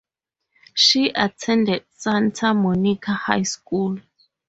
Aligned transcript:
She 0.73 1.09
attended 1.09 1.85
Santa 1.93 2.55
Monica 2.55 3.11
High 3.11 3.43
School. 3.43 3.99